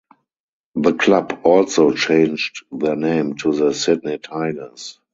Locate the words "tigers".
4.17-4.99